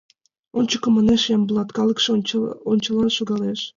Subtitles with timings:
[0.57, 2.09] —Ончыко!— манеш Ямблат, калыкше
[2.73, 3.59] ончылан шогалеш.